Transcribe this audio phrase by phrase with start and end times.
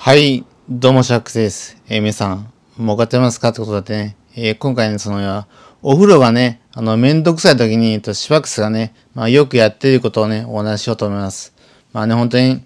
[0.00, 1.76] はい、どうもシャックスです。
[1.88, 5.44] えー皆さん、儲かってますかってことでね、えー今回ね、その、
[5.82, 11.52] お風呂がね、あの、めんどくさい時に、えっと、シワックスがね、まあ、よくやっていることをね、お話ししようと思います。
[11.92, 12.62] まあね、本当に、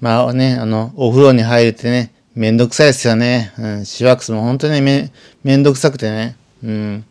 [0.00, 3.52] まあね、あの、お風呂に入るってね、めんどくさいですよね。
[3.58, 5.10] うん、シワックスも本当にめ、
[5.42, 7.04] めんどくさくてね、うん、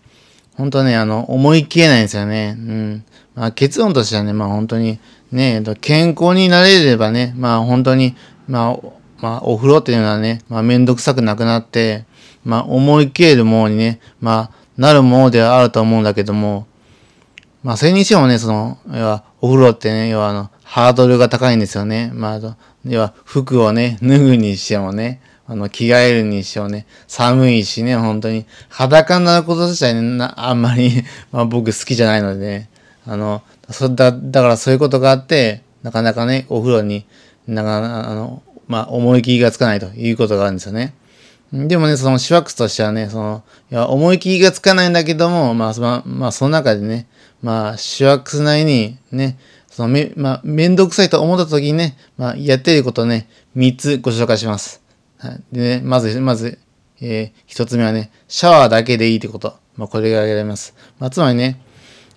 [0.55, 2.55] 本当ね、あの、思い切れないんですよね。
[2.57, 3.05] うん。
[3.35, 4.99] まあ、結論としてはね、まあ本当に、
[5.33, 8.15] ね、えっと健康になれればね、まあ本当に、
[8.47, 12.05] まあ、まあ、お風呂っていうのはね、まあめんどくさくなくなって、
[12.43, 16.65] まあ思い切れるものにね、まあ、なるものではあると思うんだけども、
[17.63, 22.09] まあ、それにしてもね、その、要は、お風呂ってね、要は、あの、ハードルが高いんですよね。
[22.13, 32.69] まあ、要は、服をね、脱ぐにしてもね、あの、着替えるにしてもね、寒いしね、本当に、裸になること自体ね、なあんまり、 まあ、僕好きじゃないのでね、
[33.05, 37.05] あの、そだ、だからそういうことがあって、なかなかね、お風呂に、
[37.47, 40.93] なかなか、あの、まあ、思い切りがつかないということがあるんですよね。
[41.51, 47.07] でもね、そのシワックスとしてはね、その、いや、思い切りがつかないんだけども、まあ、その、まあ、その中でね、
[47.41, 54.83] まあ、シワックスなりに、ね、そのめ、まあ、めんどくさいと思った時にね、まあ、やってることをね、3つご紹介します。
[55.17, 55.41] はい。
[55.51, 56.59] でね、まず、まず、
[57.01, 59.57] えー、1つ目はね、シャワーだけでいいってこと。
[59.75, 60.75] まあ、これが挙げられます。
[60.99, 61.59] まあ、つまりね、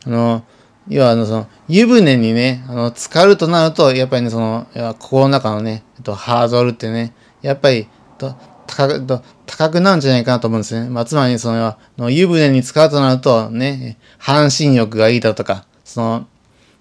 [0.04, 0.44] あの、
[0.88, 8.34] 要は、あの、その、湯船にね、あの、浸かるとなると、やっぱりね、その、要は心の中のね、えっと、ハードルってね、やっぱり、と、
[8.66, 10.88] 高く、と高くなるんじゃないかなと思うんですね。
[10.88, 16.26] まあ、つまり、その、の湯船に浸かるとなると、ね、半身浴がいいだとか、その、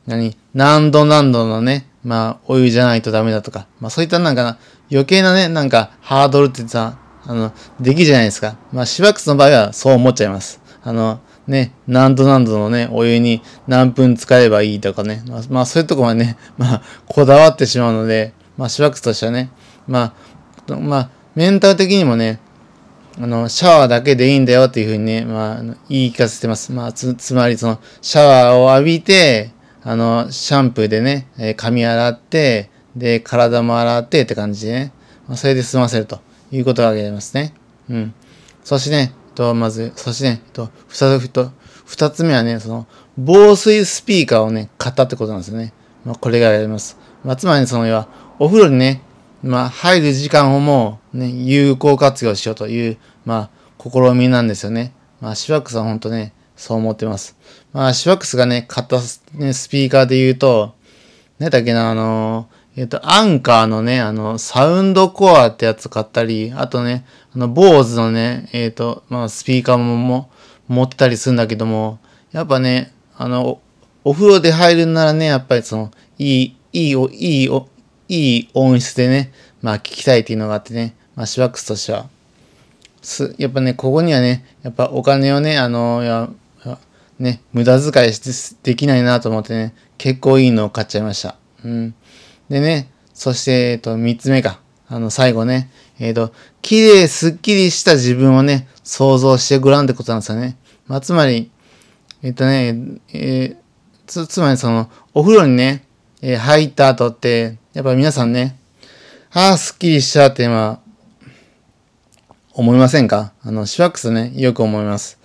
[0.07, 4.57] 何、何度何度のね、まあ、お湯じゃないとダメだとか、まあ、そういったなんかな、
[4.91, 8.55] 余計なね、なんか、ハードルってさ、あの、できるじゃないですか。
[8.73, 10.59] まあ、シワックスの場合はそう思っちゃいます。
[10.83, 11.19] あの、
[11.51, 19.51] ね、何度何度のね、お湯に何分使えばいいとかね、まあ、まあ、そういうとこまでね、 まあ、こだわってしまうので、まあ、シワックスとしてはね、
[19.85, 20.13] ま
[20.69, 22.39] あ、まあ、メンタル的にもね、
[23.19, 26.71] あの、シャワーだけでいいんだよっていうふうにね、まあ、言い聞かせてます。
[26.71, 29.51] まあ、つ、つまりその、シャワーを浴びて、
[29.83, 34.93] あの、シャンプーでね、え髪洗って、で、体も洗ってって感じでね、
[35.27, 36.21] まあ、それで済ませると
[36.51, 37.53] いうことが挙げられますね。
[37.89, 38.13] うん。
[38.63, 41.51] そしてね、と、まず、そしてね、と、二つ、と、
[41.85, 42.87] 二つ目はね、その、
[43.17, 45.73] 防水スピーカーをね、買ったってことなんですよね。
[46.05, 46.97] まあ、これが挙げられます。
[47.23, 48.07] まあ、つまりその、要は、
[48.39, 49.01] お風呂にね、
[49.43, 53.49] まあ、入る時間をもう、ね、有効活用しようという、ま
[53.79, 54.93] あ、試みなんですよね。
[55.19, 57.35] まあ、シワックスは本当ね、そう思ってます。
[57.73, 58.97] まあ、シワックスがね、買った,、
[59.33, 60.75] ね、スピーカーで言うと、
[61.39, 67.05] ねだっけな、あの、えっ、と、アンカーのね、あの、サウンドコアってやつ買ったり、あとね、
[67.35, 70.29] あの、坊主のね、えっ、と、まあ、スピーカーもも
[70.67, 71.99] 持ってたりするんだけども、
[72.31, 73.59] やっぱね、あの、
[74.03, 77.49] お風呂で入るならね、やっぱりその、いい、いい、いい、
[78.07, 82.07] いい音質でね、まあ聞きたいっていうのがあってね、まあシワックスとしては、
[83.01, 86.29] す、やっぱね、ここにはね、やっぱお金をね、あの、や、
[87.19, 91.35] ね、無駄遣いしできないなと思ってね、結構いいのを買っちゃいました。
[91.63, 91.93] うん。
[92.51, 94.59] でね、そして、えっと、三つ目か。
[94.89, 100.57] あの、最後ね、えっと、綺麗、すっきりした自分をね、想像してごらんってことなんですよね。
[100.85, 101.49] まあ、つまり、
[102.21, 102.75] えっとね、
[103.13, 103.55] え
[104.05, 105.85] つ、つまりその、お風呂にね、
[106.21, 108.57] え入った後って、やっぱ皆さんね、
[109.31, 113.31] ああ、すっきりしたって、まあ、思いませんか？
[113.43, 115.17] あの、シワックスね、よく思います。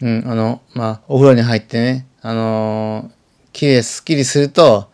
[0.00, 3.18] うん、あの、まあ、お風呂に入ってね、あのー
[3.52, 4.88] 綺麗、すっきりすると、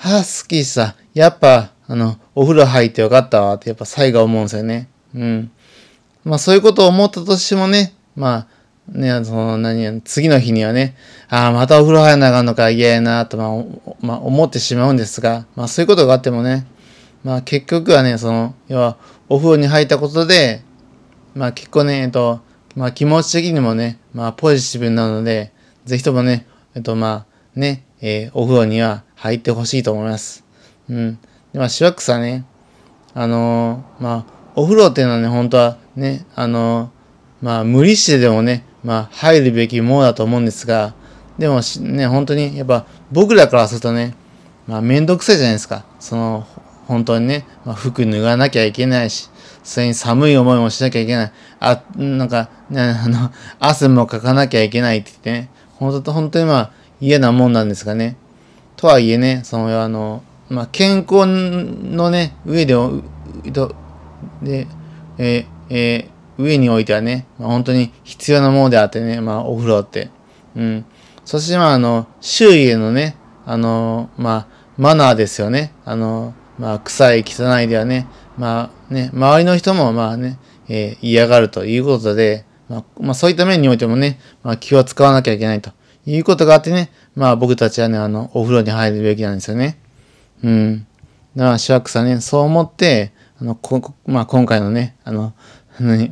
[0.00, 0.94] ああ、すっきりした。
[1.12, 4.88] やっぱ、あの、お風呂入ってよかったわって、やっぱ最後思うんですよね。
[5.14, 5.50] うん。
[6.24, 8.46] まあ、そういうことを思ったとしてもね、ま
[8.92, 10.94] あ、ね、その、何や、次の日にはね、
[11.28, 16.66] ああ、またお風呂入らなあかんのか、嫌やな、と、まあ、まあ、思ってしまうんですが、まあ、そういうことがあってもね、
[17.24, 18.98] まあ、結局はね、その、要は、
[19.28, 20.62] お風呂に入ったことで、
[21.34, 22.40] まあ、結構ね、えっと、
[22.76, 25.52] まあ、気持ち的にもね、まあ、ポジティブなので、
[25.84, 30.44] ぜひともね、えっと、まあ、ね、えーお風呂には入ってほしいと思います。
[30.88, 31.18] うん。
[31.52, 32.44] で、まあ、シワックスはね、
[33.14, 40.94] あのーまあ、お風呂っていうのはね、本当はね、あのーまあ、無理してでもね、まあ、入るべきものだと思うんですが、
[41.38, 44.14] でもね、本当に、やっぱ、僕らからするとね、
[44.66, 45.84] まあ、めんどくさいじゃないですか。
[46.00, 46.46] その、
[46.86, 49.30] 本当にね、まあ、服脱がなきゃいけないし、
[49.62, 51.32] それに寒い思いもしなきゃいけない。
[51.60, 53.30] あ、なんか、ね、あの、
[53.60, 56.70] 汗もかかなきゃいけないって言ってね、本当と本当にまあ、
[57.00, 58.16] 嫌なもんなんですがね。
[58.78, 62.74] とはいえね、その、あの、まあ、健康のね、上で、
[64.42, 64.66] で、
[65.18, 70.10] ええー上においてはね、まあ、本当に必要なものであってね、まあ、お風呂って。
[70.54, 70.84] うん。
[71.24, 74.46] そして、まあ、あの、周囲へのね、あの、まあ、
[74.76, 75.72] マナーですよね。
[75.84, 80.38] あの、まあ、臭い、汚いではね、まあね、周りの人もまあね、
[80.68, 85.72] えー、嫌がるということで、まあ、まあ、そういった面においてもね、まあ、気を使わなきゃいけないと
[86.06, 89.76] いうことがあってね、まあ僕たちはね、あの、お風呂に入るべきなんですよね。
[90.44, 90.86] うん。
[91.34, 93.10] だから、シワックさんね、そう思って、
[93.40, 95.32] あの、こ、まあ今回のね、あの、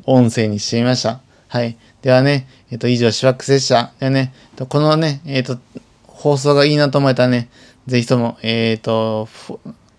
[0.05, 1.21] 音声にしてみました。
[1.47, 1.77] はい。
[2.03, 3.93] ではね、えっと、以上、シワックスでした。
[4.01, 4.35] ではね、
[4.69, 5.59] このね、えっと、
[6.09, 7.51] 放送がいいなと思えたらね、
[7.87, 9.29] ぜひとも、えっと、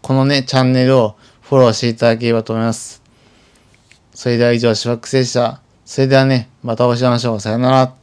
[0.01, 3.01] このね、チャンネルをフォローしていただければと思います。
[4.13, 5.62] それでは以上、シワックスでした。
[5.86, 7.39] それではね、またお会いしましょう。
[7.39, 7.96] さよなら。